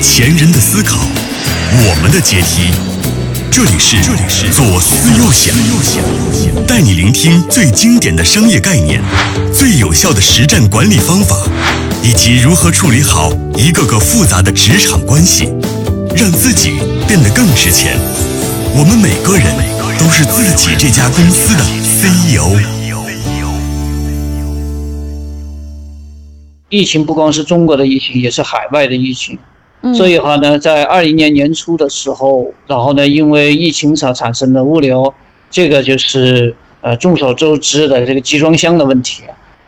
[0.00, 0.98] 前人的思考，
[1.72, 2.70] 我们的阶梯。
[3.50, 5.54] 这里是这里是左思右想，
[6.66, 9.02] 带你聆听最经典的商业概念、
[9.54, 11.36] 最有效的实战管理方法，
[12.02, 15.44] 以及如何处理好一个个复杂的职场关系，
[16.14, 16.78] 让自己
[17.08, 17.96] 变得更值钱。
[18.74, 19.46] 我们每个人
[19.98, 22.60] 都是自己这家公司的 CEO。
[26.68, 29.38] 疫情不光是中国的疫情，也是海外的疫情。
[29.94, 35.12] 所以话呢，在二零年年初的时候，然后呢，因为疫情所产生的物流，
[35.50, 39.22] 这个就是呃众所周知的这个集装箱的问题。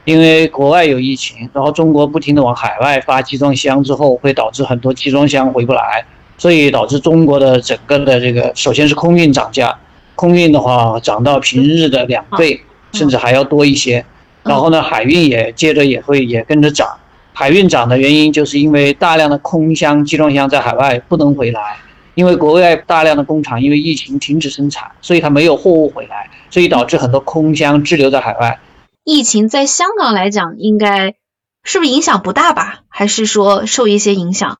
[0.04, 6.02] 因为国外有疫情，然后中国不停的往海外发集装箱之后，会导致很多集装箱回不来，
[6.38, 9.78] 所以导致中国的整个的这个首先是空运涨价，
[10.14, 12.58] 空运的话涨到平日的两倍，
[12.92, 14.02] 甚至还要多一些。
[14.44, 16.88] 然后呢，海运也接着也会也跟着涨。
[17.38, 21.78] 海运涨的原因，就是因为大量的空箱、集装箱在海外不能回来，
[22.16, 28.58] 因为国外大量的工厂因为疫情停止生产，所以它没有货物回来，所以导致很多空箱滞留在海外。
[29.04, 31.14] 疫情在香港来讲，应该
[31.62, 32.80] 是不是影响不大吧？
[32.88, 34.58] 还是说受一些影响？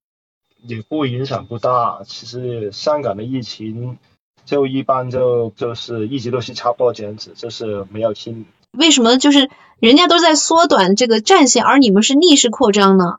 [0.63, 2.03] 也不影响不大。
[2.07, 3.99] 其实香港的疫情
[4.45, 8.47] 就一般，就就是一直都是差不多这样子，就是没有听。
[8.73, 13.19] 为什么就是人家都在缩短这个战线，而你们是逆势扩张呢？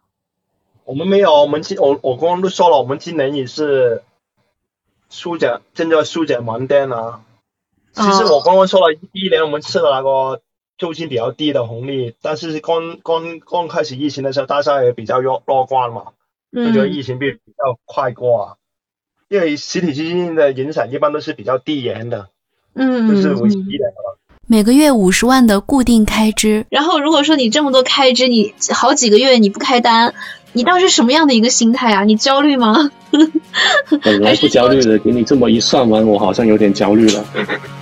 [0.85, 4.03] 我们没有，我们今我我刚刚都说了，我们今年也是
[5.09, 7.21] 缩减，正在缩减门店啊。
[7.93, 10.41] 其实我刚刚说了，第一年我们吃了那个
[10.77, 16.13] 租金比较低的红利，但是刚刚刚开始疫情的时候，大家也比较乐乐观嘛，
[16.53, 18.55] 就觉得疫情比比较快过啊。
[19.27, 22.29] 因为实体经济的影响一般都是比较低延的，
[22.73, 24.17] 嗯，就是为期一年的。
[24.51, 30.15] 每个月五十万的固定开支，然后如果说你这么多开支，你好几个月你不开单，
[30.53, 32.03] 你当时什么样的一个心态啊？
[32.03, 32.89] 你焦虑吗？
[34.01, 37.23] 本来不焦虑的，给你这么一算完，我好像有点焦虑了。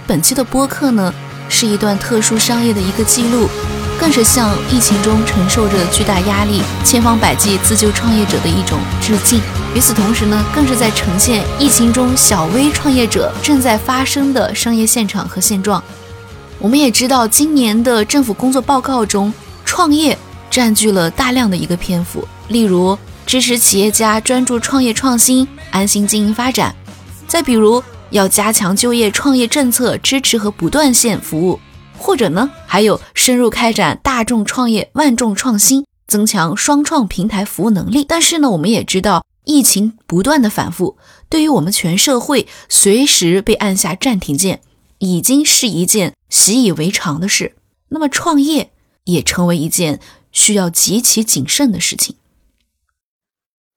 [0.05, 1.13] 本期的播客呢，
[1.47, 3.47] 是一段特殊商业的一个记录，
[3.97, 9.39] 更是向疫情中承受着巨大压力、千方百计自救创业者的一种致敬。
[9.73, 15.81] 与此同时呢，更是在呈现疫情中小微创业者正在发生的商业现场和现状。
[16.59, 19.31] 我们也知道，今年的政府工作报告中，
[19.63, 20.17] 创业
[20.49, 22.27] 占据了大量的一个篇幅。
[22.47, 22.97] 例如，
[23.27, 26.73] 支持企业家专注创业创新，安心经营发展；
[27.27, 31.59] 再比如，要加强就业创业政策支持和不断线服务；
[31.95, 38.03] 或者呢，还有深入开展大众创业、万众创新，增强双创平台服务能力。
[38.03, 40.97] 但是呢，我们也知道，疫情不断的反复，
[41.29, 44.61] 对于我们全社会，随时被按下暂停键。
[44.99, 47.55] 已经是一件习以为常的事，
[47.89, 48.71] 那么创业
[49.03, 49.99] 也成为一件
[50.31, 52.15] 需要极其谨慎的事情。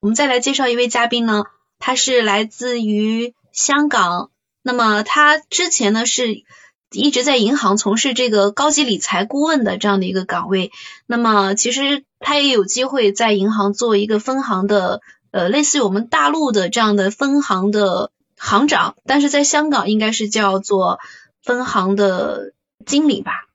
[0.00, 1.44] 我们再来介绍一位嘉宾呢，
[1.78, 4.30] 他是来自于香港，
[4.62, 6.42] 那么他之前呢是
[6.90, 10.72] 一直在银行从事这个高级理财顾问的这样的一个岗位，
[11.06, 15.02] 那么其实他也有机会在银行做一个分行的，
[15.32, 18.10] 呃，类似于我们大陆的这样的分行的。
[18.42, 20.98] 行长，但是在香港应该是叫做
[21.42, 22.54] 分行的
[22.86, 23.46] 经理吧？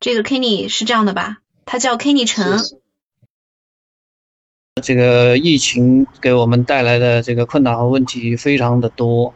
[0.00, 1.38] 这个 Kenny 是这样的吧？
[1.64, 2.58] 他叫 Kenny 陈。
[4.82, 9.32] 这个疫情给我们带来的这个困难和问题非常的多，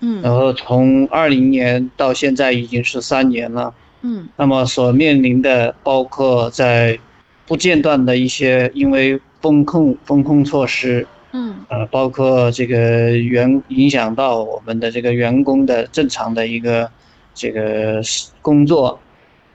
[0.00, 3.72] 嗯，然后从二零年到现在已经是三年了，
[4.02, 6.98] 嗯，那么所面临的包括在
[7.46, 11.06] 不间断的一些因为风控风控措施。
[11.36, 16.88] 嗯，呃，包括这个员影响到我们的这个员工的正常的一个
[17.34, 18.00] 这个
[18.40, 19.00] 工作，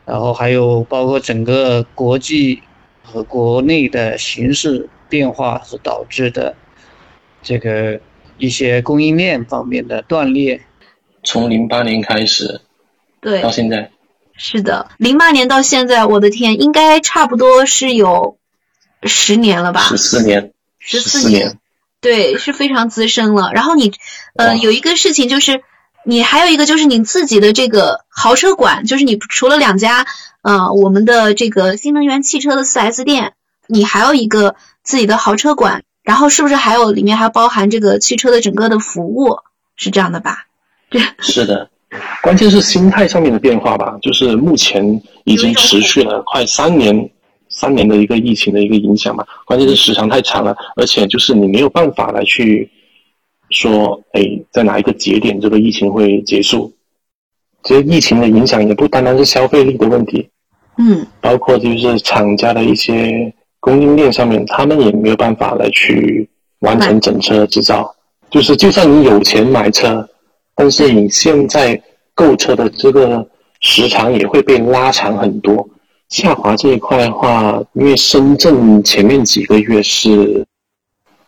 [0.05, 2.61] 然后还有包括整个国际
[3.01, 6.53] 和国内的形势变化所导致的
[7.41, 7.97] 这个
[8.37, 10.59] 一些供应链方面的断裂。
[11.23, 12.59] 从零八年开始，
[13.21, 13.89] 对，到现在，
[14.35, 18.37] 是的，零八年到现在，我的天，应该差不多是有
[19.03, 19.79] 十年了吧？
[19.79, 21.57] 十四年，十四年。
[22.01, 23.51] 对，是非常资深了。
[23.53, 23.91] 然后你，
[24.35, 25.61] 呃，有一个事情就是，
[26.05, 30.05] 你还有一个就是你自己的这个豪车馆，就是你除了两家，
[30.41, 33.33] 呃，我们的这个新能源汽车的 4S 店，
[33.67, 35.83] 你还有一个自己的豪车馆。
[36.01, 39.37] 然后是不是还有里面还包含这个汽车的整个的服务？
[39.75, 40.45] 是这样的吧？
[40.89, 41.69] 对， 是的。
[42.23, 44.83] 关键是心态上面的变化吧，就是目前
[45.25, 47.11] 已经持续了快三年。
[47.49, 52.69] 三年的一个疫情的一个影响嘛，关键是时长太长了，而且就是你没有办法来去
[53.49, 56.71] 说，哎，在哪一个节点这个疫情会结束？
[57.63, 60.29] 其实疫情的影响也不单单是消费力的问题，
[60.77, 66.29] 嗯，包括就是厂家的一些供应链上面，他们也没有办法来去
[66.59, 67.93] 完成整车制造。
[68.29, 70.07] 就是就算你有钱买车，
[70.55, 71.81] 但是你现在
[72.13, 73.27] 购车的这个
[73.59, 75.67] 时长也会被拉长很多。
[76.09, 80.45] 下滑这一块的话，因为深圳前面几个月是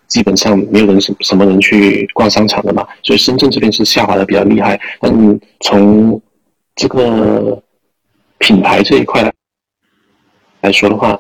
[0.08, 4.80] 基本上没有人什什么人去逛商场的嘛，所以深圳这边是下滑的比较厉害。
[5.00, 6.20] 但从
[6.76, 7.62] 这个
[8.40, 9.32] 品牌这一块来
[10.62, 11.20] 来说的话，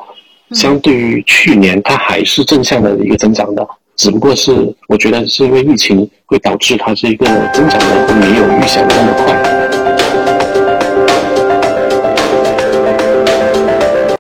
[0.52, 3.66] 相对于去年，它还是正向的一个增长的，
[3.96, 9.61] 只不过是我觉得是因为疫情会导致它这个增长的没有预想的那么快。